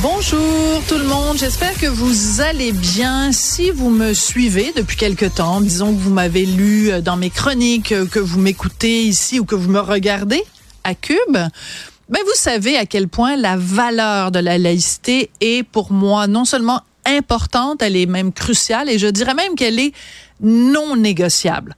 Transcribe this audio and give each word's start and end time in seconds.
Bonjour 0.00 0.80
tout 0.86 0.96
le 0.96 1.06
monde, 1.08 1.38
j'espère 1.38 1.76
que 1.76 1.86
vous 1.86 2.40
allez 2.40 2.70
bien. 2.70 3.32
Si 3.32 3.72
vous 3.72 3.90
me 3.90 4.12
suivez 4.12 4.72
depuis 4.76 4.96
quelque 4.96 5.26
temps, 5.26 5.60
disons 5.60 5.92
que 5.92 5.98
vous 5.98 6.12
m'avez 6.12 6.46
lu 6.46 6.92
dans 7.02 7.16
mes 7.16 7.30
chroniques, 7.30 7.92
que 8.10 8.20
vous 8.20 8.38
m'écoutez 8.38 9.02
ici 9.02 9.40
ou 9.40 9.44
que 9.44 9.56
vous 9.56 9.68
me 9.68 9.80
regardez 9.80 10.44
à 10.84 10.94
Cube, 10.94 11.16
ben 11.32 12.20
vous 12.24 12.34
savez 12.36 12.76
à 12.76 12.86
quel 12.86 13.08
point 13.08 13.34
la 13.36 13.56
valeur 13.56 14.30
de 14.30 14.38
la 14.38 14.56
laïcité 14.56 15.30
est 15.40 15.64
pour 15.64 15.90
moi 15.90 16.28
non 16.28 16.44
seulement 16.44 16.82
importante, 17.04 17.82
elle 17.82 17.96
est 17.96 18.06
même 18.06 18.32
cruciale 18.32 18.88
et 18.88 19.00
je 19.00 19.08
dirais 19.08 19.34
même 19.34 19.56
qu'elle 19.56 19.80
est 19.80 19.92
non 20.40 20.94
négociable. 20.94 21.74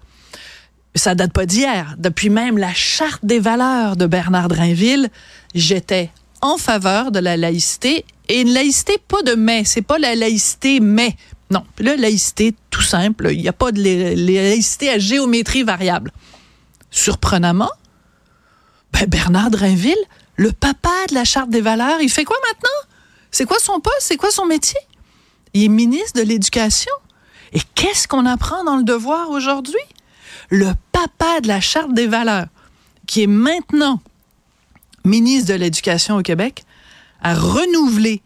Ça 0.95 1.15
date 1.15 1.33
pas 1.33 1.47
d'hier. 1.47 1.95
Depuis 1.97 2.29
même 2.29 2.59
la 2.59 2.75
charte 2.75 3.25
des 3.25 3.39
valeurs 3.39 3.97
de 3.97 4.05
Bernard 4.05 4.49
Drinville, 4.49 5.09
j'étais 5.55 6.11
en 6.41 6.57
faveur 6.57 7.11
de 7.11 7.19
la 7.19 7.37
laïcité 7.37 8.05
et 8.29 8.41
une 8.41 8.53
laïcité 8.53 8.99
pas 9.09 9.23
de 9.23 9.35
mais, 9.35 9.65
c'est 9.65 9.83
pas 9.83 9.99
la 9.99 10.15
laïcité 10.15 10.81
mais. 10.81 11.17
Non, 11.51 11.65
la 11.79 11.97
laïcité 11.97 12.55
tout 12.71 12.83
simple, 12.83 13.29
il 13.33 13.41
n'y 13.41 13.49
a 13.49 13.53
pas 13.53 13.73
de 13.73 13.83
laïcité 13.83 14.91
à 14.91 14.99
géométrie 14.99 15.65
variable. 15.65 16.13
Surprenamment, 16.93 17.71
ben 18.93 19.07
Bernard 19.07 19.51
Drinville, 19.51 20.05
le 20.37 20.53
papa 20.53 20.91
de 21.09 21.15
la 21.15 21.25
charte 21.25 21.51
des 21.51 21.61
valeurs, 21.61 22.01
il 22.01 22.09
fait 22.09 22.25
quoi 22.25 22.37
maintenant? 22.49 22.95
C'est 23.31 23.47
quoi 23.47 23.59
son 23.59 23.81
poste? 23.81 24.01
C'est 24.01 24.17
quoi 24.17 24.31
son 24.31 24.47
métier? 24.47 24.79
Il 25.55 25.65
est 25.65 25.69
ministre 25.69 26.21
de 26.21 26.27
l'Éducation. 26.27 26.93
Et 27.53 27.61
qu'est-ce 27.75 28.07
qu'on 28.07 28.27
apprend 28.27 28.65
dans 28.65 28.77
le 28.77 28.85
devoir 28.85 29.31
aujourd'hui? 29.31 29.75
Le 30.51 30.73
papa 30.93 31.41
de 31.41 31.49
la 31.49 31.61
charte 31.61 31.93
des 31.93 32.07
valeurs, 32.07 32.47
qui 33.07 33.23
est 33.23 33.29
maintenant 33.29 34.01
ministre 35.05 35.53
de 35.53 35.59
l'Éducation 35.59 36.17
au 36.17 36.23
Québec, 36.23 36.65
a 37.23 37.35
renouvelé 37.35 38.23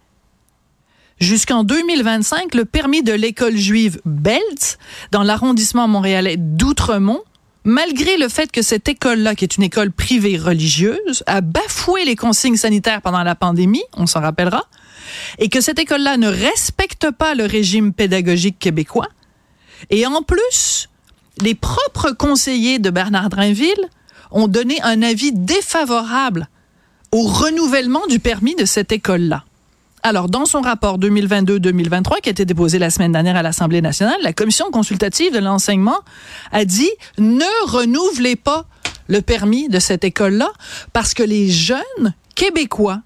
jusqu'en 1.20 1.64
2025 1.64 2.55
le 2.55 2.64
permis 2.64 3.03
de 3.03 3.12
l'école 3.12 3.56
juive 3.56 4.00
Belz 4.05 4.78
dans 5.11 5.22
l'arrondissement 5.22 5.89
montréalais 5.89 6.36
d'Outremont, 6.36 7.22
malgré 7.64 8.16
le 8.16 8.28
fait 8.28 8.53
que 8.53 8.62
cette 8.62 8.89
école-là, 8.89 9.34
qui 9.34 9.44
est 9.44 9.56
une 9.56 9.62
école 9.62 9.91
privée 9.91 10.36
religieuse, 10.36 11.22
a 11.27 11.41
bafoué 11.41 12.05
les 12.05 12.16
consignes 12.16 12.56
sanitaires 12.56 13.00
pendant 13.03 13.22
la 13.22 13.34
pandémie, 13.34 13.84
on 13.97 14.06
s'en 14.06 14.20
rappellera, 14.20 14.64
et 15.38 15.48
que 15.48 15.61
cette 15.61 15.78
école-là 15.78 16.16
ne 16.16 16.28
respecte 16.28 17.11
pas 17.11 17.34
le 17.34 17.47
régime 17.47 17.92
pédagogique 17.92 18.59
québécois. 18.59 19.09
Et 19.91 20.06
en 20.06 20.22
plus, 20.22 20.88
les 21.41 21.55
propres 21.55 22.12
conseillers 22.12 22.78
de 22.78 22.91
Bernard 22.91 23.28
Drinville 23.28 23.88
ont 24.31 24.48
donné 24.48 24.81
un 24.83 25.03
avis 25.03 25.33
défavorable 25.33 26.48
au 27.15 27.29
renouvellement 27.29 28.05
du 28.09 28.19
permis 28.19 28.57
de 28.57 28.65
cette 28.65 28.91
école-là. 28.91 29.45
Alors, 30.03 30.29
dans 30.29 30.47
son 30.47 30.61
rapport 30.61 30.98
2022-2023 30.98 32.21
qui 32.21 32.29
a 32.29 32.33
été 32.33 32.45
déposé 32.45 32.81
la 32.81 32.91
semaine 32.91 33.12
dernière 33.12 33.37
à 33.37 33.43
l'Assemblée 33.43 33.81
nationale, 33.81 34.17
la 34.21 34.33
commission 34.33 34.73
consultative 34.73 35.33
de 35.33 35.38
l'enseignement 35.38 36.00
a 36.50 36.65
dit 36.65 36.91
ne 37.19 37.71
renouvelez 37.71 38.34
pas 38.34 38.66
le 39.06 39.22
permis 39.22 39.69
de 39.69 39.78
cette 39.78 40.03
école-là 40.03 40.50
parce 40.93 41.15
que 41.15 41.22
les 41.22 41.49
jeunes 41.49 42.15
québécois 42.34 43.00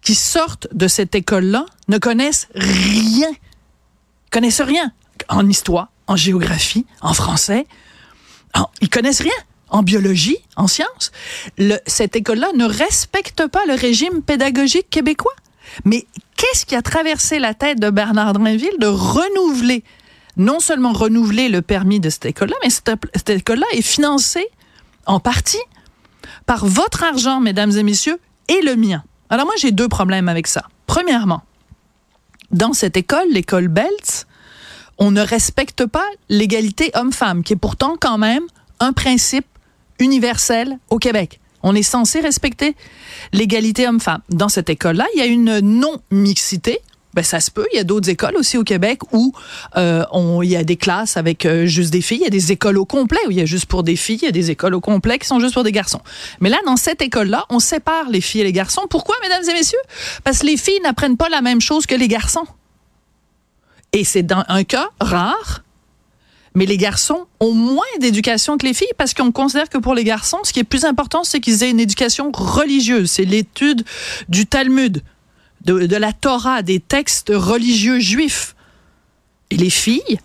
qui 0.00 0.14
sortent 0.14 0.66
de 0.72 0.88
cette 0.88 1.14
école-là 1.14 1.66
ne 1.88 1.98
connaissent 1.98 2.48
rien, 2.54 3.30
connaissent 4.30 4.62
rien 4.62 4.92
en 5.28 5.46
histoire, 5.46 5.88
en 6.06 6.16
géographie, 6.16 6.86
en 7.02 7.12
français. 7.12 7.66
ils 8.80 8.88
connaissent 8.88 9.20
rien 9.20 9.30
en 9.72 9.82
biologie, 9.82 10.36
en 10.56 10.68
sciences, 10.68 11.10
cette 11.86 12.14
école-là 12.14 12.48
ne 12.54 12.66
respecte 12.66 13.46
pas 13.48 13.64
le 13.66 13.74
régime 13.74 14.22
pédagogique 14.22 14.88
québécois. 14.90 15.32
Mais 15.84 16.06
qu'est-ce 16.36 16.66
qui 16.66 16.76
a 16.76 16.82
traversé 16.82 17.38
la 17.38 17.54
tête 17.54 17.80
de 17.80 17.90
Bernard 17.90 18.34
Drinville 18.34 18.78
de 18.78 18.86
renouveler, 18.86 19.82
non 20.36 20.60
seulement 20.60 20.92
renouveler 20.92 21.48
le 21.48 21.62
permis 21.62 22.00
de 22.00 22.10
cette 22.10 22.26
école-là, 22.26 22.56
mais 22.62 22.70
cette, 22.70 22.90
cette 23.14 23.30
école-là 23.30 23.66
est 23.72 23.82
financée 23.82 24.46
en 25.06 25.20
partie 25.20 25.62
par 26.46 26.66
votre 26.66 27.02
argent, 27.02 27.40
mesdames 27.40 27.72
et 27.72 27.82
messieurs, 27.82 28.18
et 28.48 28.60
le 28.62 28.76
mien. 28.76 29.02
Alors 29.30 29.46
moi, 29.46 29.54
j'ai 29.58 29.72
deux 29.72 29.88
problèmes 29.88 30.28
avec 30.28 30.46
ça. 30.46 30.64
Premièrement, 30.86 31.42
dans 32.50 32.74
cette 32.74 32.98
école, 32.98 33.28
l'école 33.30 33.68
Belts, 33.68 34.26
on 34.98 35.10
ne 35.10 35.22
respecte 35.22 35.86
pas 35.86 36.04
l'égalité 36.28 36.90
homme-femme, 36.94 37.42
qui 37.42 37.54
est 37.54 37.56
pourtant 37.56 37.96
quand 37.98 38.18
même 38.18 38.42
un 38.80 38.92
principe 38.92 39.46
universel 39.98 40.78
au 40.90 40.98
Québec. 40.98 41.40
On 41.62 41.74
est 41.74 41.82
censé 41.82 42.20
respecter 42.20 42.74
l'égalité 43.32 43.86
homme-femme. 43.86 44.20
Dans 44.30 44.48
cette 44.48 44.68
école-là, 44.68 45.06
il 45.14 45.20
y 45.20 45.22
a 45.22 45.26
une 45.26 45.60
non-mixité. 45.60 46.80
Ben, 47.14 47.22
ça 47.22 47.40
se 47.40 47.50
peut. 47.50 47.66
Il 47.72 47.76
y 47.76 47.78
a 47.78 47.84
d'autres 47.84 48.08
écoles 48.08 48.36
aussi 48.36 48.56
au 48.56 48.64
Québec 48.64 49.00
où 49.12 49.34
euh, 49.76 50.02
on, 50.12 50.40
il 50.40 50.48
y 50.48 50.56
a 50.56 50.64
des 50.64 50.76
classes 50.76 51.18
avec 51.18 51.44
euh, 51.44 51.66
juste 51.66 51.92
des 51.92 52.00
filles. 52.00 52.18
Il 52.22 52.24
y 52.24 52.26
a 52.26 52.30
des 52.30 52.52
écoles 52.52 52.78
au 52.78 52.86
complet 52.86 53.18
où 53.26 53.30
il 53.30 53.36
y 53.36 53.42
a 53.42 53.44
juste 53.44 53.66
pour 53.66 53.82
des 53.82 53.96
filles. 53.96 54.20
Il 54.22 54.24
y 54.24 54.28
a 54.28 54.32
des 54.32 54.50
écoles 54.50 54.74
au 54.74 54.80
complet 54.80 55.18
qui 55.18 55.26
sont 55.26 55.38
juste 55.38 55.52
pour 55.52 55.62
des 55.62 55.72
garçons. 55.72 56.00
Mais 56.40 56.48
là, 56.48 56.56
dans 56.64 56.76
cette 56.76 57.02
école-là, 57.02 57.44
on 57.50 57.58
sépare 57.58 58.08
les 58.08 58.22
filles 58.22 58.40
et 58.40 58.44
les 58.44 58.52
garçons. 58.52 58.86
Pourquoi, 58.88 59.14
mesdames 59.22 59.42
et 59.46 59.52
messieurs? 59.52 59.78
Parce 60.24 60.38
que 60.38 60.46
les 60.46 60.56
filles 60.56 60.80
n'apprennent 60.82 61.18
pas 61.18 61.28
la 61.28 61.42
même 61.42 61.60
chose 61.60 61.84
que 61.84 61.94
les 61.94 62.08
garçons. 62.08 62.46
Et 63.92 64.04
c'est 64.04 64.22
dans 64.22 64.44
un 64.48 64.64
cas 64.64 64.88
rare 64.98 65.62
mais 66.54 66.66
les 66.66 66.76
garçons 66.76 67.26
ont 67.40 67.52
moins 67.52 67.84
d'éducation 68.00 68.58
que 68.58 68.66
les 68.66 68.74
filles 68.74 68.92
parce 68.98 69.14
qu'on 69.14 69.32
considère 69.32 69.68
que 69.68 69.78
pour 69.78 69.94
les 69.94 70.04
garçons, 70.04 70.38
ce 70.44 70.52
qui 70.52 70.60
est 70.60 70.64
plus 70.64 70.84
important, 70.84 71.24
c'est 71.24 71.40
qu'ils 71.40 71.62
aient 71.62 71.70
une 71.70 71.80
éducation 71.80 72.30
religieuse. 72.32 73.10
C'est 73.10 73.24
l'étude 73.24 73.84
du 74.28 74.46
Talmud, 74.46 75.02
de, 75.64 75.96
la 75.96 76.12
Torah, 76.12 76.62
des 76.62 76.80
textes 76.80 77.32
religieux 77.34 78.00
juifs. 78.00 78.54
Et 79.50 79.56
les 79.56 79.70
filles 79.70 80.18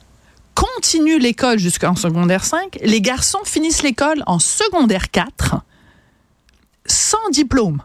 continuent 0.56 1.20
l'école 1.20 1.60
jusqu'en 1.60 1.96
secondaire 1.96 2.44
5. 2.44 2.80
Les 2.82 3.02
garçons 3.02 3.44
finissent 3.46 3.84
l'école 3.84 4.24
en 4.26 4.40
secondaire 4.40 5.12
4 5.12 5.58
sans 6.86 7.30
diplôme. 7.32 7.82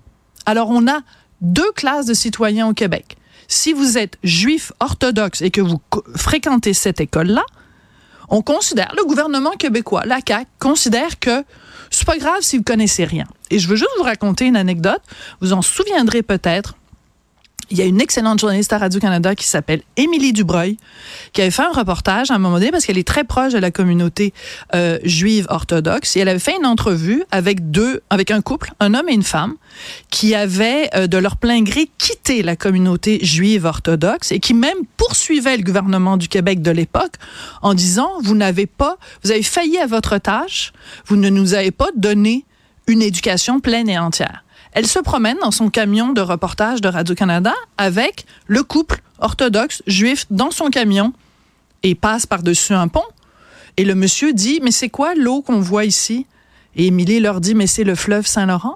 Alors 0.47 0.71
on 0.71 0.89
a 0.89 1.01
deux 1.41 1.71
classes 1.73 2.07
de 2.07 2.15
citoyens 2.15 2.69
au 2.69 2.73
Québec. 2.73 3.17
Si 3.49 3.73
vous 3.73 3.99
êtes 3.99 4.17
juif 4.23 4.73
orthodoxe 4.81 5.43
et 5.43 5.51
que 5.51 5.61
vous 5.61 5.81
fréquentez 6.17 6.73
cette 6.73 7.01
école-là, 7.01 7.45
on 8.33 8.41
considère, 8.41 8.93
le 8.97 9.05
gouvernement 9.05 9.53
québécois, 9.53 10.05
la 10.07 10.19
CAQ, 10.27 10.47
considère 10.59 11.21
que 11.21 11.45
c'est 11.91 12.07
pas 12.07 12.17
grave 12.17 12.41
si 12.41 12.57
vous 12.57 12.63
connaissez 12.65 13.05
rien. 13.05 13.27
Et 13.51 13.59
je 13.59 13.69
veux 13.69 13.77
juste 13.77 13.91
vous 13.99 14.05
raconter 14.05 14.47
une 14.47 14.57
anecdote. 14.57 15.03
Vous 15.43 15.53
en 15.53 15.61
souviendrez 15.61 16.23
peut-être 16.23 16.75
il 17.73 17.79
y 17.79 17.81
a 17.81 17.87
une 17.87 18.03
excellente 18.03 18.39
journaliste 18.39 18.75
à 18.75 18.79
Radio-Canada 18.79 19.35
qui 19.35 19.47
s'appelle 19.47 19.81
Émilie 19.97 20.35
Dubreuil, 20.35 20.77
qui 21.33 21.41
avait 21.41 21.51
fait 21.51 21.63
un 21.63 21.73
reportage 21.73 22.31
à 22.31 22.35
un 22.35 22.39
moment 22.39 22.59
donné 22.59 22.71
parce 22.71 22.85
qu'elle 22.85 22.99
est 22.99 23.09
très 23.09 23.25
proche 23.25 23.55
de 23.55 23.59
la 23.59 23.71
communauté 23.71 24.35
euh, 24.75 24.99
juive 25.05 25.47
orthodoxe 25.49 26.15
et 26.15 26.21
elle 26.21 26.29
avait 26.29 26.39
fait 26.39 26.55
une 26.55 26.67
entrevue 26.67 27.25
avec 27.31 27.71
deux, 27.71 28.03
avec 28.11 28.31
un 28.31 28.43
couple, 28.43 28.73
un 28.79 28.93
homme 28.93 29.09
et 29.09 29.15
une 29.15 29.23
femme, 29.23 29.55
qui 30.11 30.35
avaient 30.35 30.91
euh, 30.95 31.07
de 31.07 31.17
leur 31.17 31.39
plein 31.39 31.63
gré 31.63 31.89
quitté 31.97 32.43
la 32.43 32.57
communauté 32.57 33.25
juive 33.25 33.65
orthodoxe 33.65 34.33
et 34.33 34.39
qui 34.39 34.53
même 34.53 34.79
poursuivaient 34.99 35.57
le 35.57 35.63
gouvernement 35.63 36.19
du 36.19 36.29
Québec 36.29 36.61
de 36.61 36.71
l'époque 36.71 37.15
en 37.63 37.73
disant 37.73 38.11
vous 38.23 38.35
n'avez 38.35 38.67
pas, 38.67 38.99
vous 39.25 39.31
avez 39.31 39.43
failli 39.43 39.79
à 39.79 39.87
votre 39.87 40.19
tâche, 40.19 40.75
vous 41.07 41.17
ne 41.17 41.31
nous 41.31 41.55
avez 41.55 41.71
pas 41.71 41.89
donné 41.97 42.45
une 42.87 43.01
éducation 43.01 43.61
pleine 43.61 43.89
et 43.89 43.99
entière. 43.99 44.42
Elle 44.73 44.87
se 44.87 44.99
promène 44.99 45.37
dans 45.43 45.51
son 45.51 45.69
camion 45.69 46.13
de 46.13 46.23
reportage 46.23 46.81
de 46.81 46.89
Radio-Canada 46.89 47.53
avec 47.77 48.25
le 48.47 48.63
couple 48.63 49.03
orthodoxe 49.19 49.83
juif 49.87 50.27
dans 50.31 50.51
son 50.51 50.71
camion 50.71 51.13
et 51.83 51.95
passe 51.95 52.25
par-dessus 52.25 52.73
un 52.73 52.89
pont. 52.89 53.05
Et 53.77 53.85
le 53.85 53.95
monsieur 53.95 54.33
dit, 54.33 54.61
mais 54.63 54.71
c'est 54.71 54.89
quoi 54.89 55.15
l'eau 55.15 55.43
qu'on 55.43 55.61
voit 55.61 55.85
ici? 55.85 56.27
Et 56.75 56.87
Émilie 56.87 57.21
leur 57.21 57.41
dit, 57.41 57.55
mais 57.55 57.67
c'est 57.67 57.85
le 57.85 57.95
fleuve 57.95 58.27
Saint-Laurent. 58.27 58.75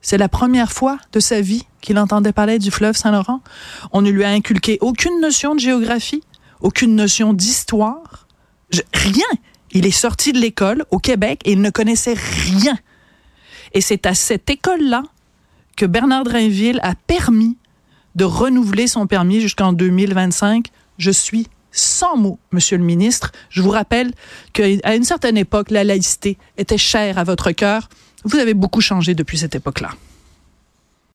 C'est 0.00 0.18
la 0.18 0.28
première 0.28 0.72
fois 0.72 0.98
de 1.12 1.18
sa 1.18 1.40
vie 1.40 1.66
qu'il 1.80 1.98
entendait 1.98 2.32
parler 2.32 2.58
du 2.58 2.70
fleuve 2.70 2.96
Saint-Laurent. 2.96 3.40
On 3.92 4.02
ne 4.02 4.10
lui 4.10 4.24
a 4.24 4.30
inculqué 4.30 4.78
aucune 4.80 5.20
notion 5.20 5.54
de 5.54 5.60
géographie, 5.60 6.22
aucune 6.60 6.94
notion 6.94 7.32
d'histoire, 7.32 8.26
rien. 8.94 9.26
Il 9.72 9.86
est 9.86 9.90
sorti 9.90 10.32
de 10.32 10.38
l'école 10.38 10.84
au 10.90 10.98
Québec 10.98 11.40
et 11.44 11.52
il 11.52 11.60
ne 11.60 11.70
connaissait 11.70 12.14
rien 12.14 12.76
et 13.72 13.80
c'est 13.80 14.06
à 14.06 14.14
cette 14.14 14.48
école-là 14.50 15.02
que 15.76 15.86
Bernard 15.86 16.24
Drainville 16.24 16.80
a 16.82 16.94
permis 16.94 17.56
de 18.14 18.24
renouveler 18.24 18.86
son 18.86 19.06
permis 19.06 19.40
jusqu'en 19.40 19.72
2025. 19.72 20.66
Je 20.98 21.10
suis 21.10 21.46
sans 21.72 22.16
mots, 22.16 22.38
Monsieur 22.52 22.76
le 22.76 22.84
ministre. 22.84 23.32
Je 23.48 23.62
vous 23.62 23.70
rappelle 23.70 24.12
qu'à 24.52 24.94
une 24.94 25.04
certaine 25.04 25.36
époque, 25.36 25.70
la 25.70 25.84
laïcité 25.84 26.36
était 26.58 26.78
chère 26.78 27.18
à 27.18 27.24
votre 27.24 27.52
cœur. 27.52 27.88
Vous 28.24 28.38
avez 28.38 28.54
beaucoup 28.54 28.80
changé 28.80 29.14
depuis 29.14 29.38
cette 29.38 29.54
époque-là. 29.54 29.90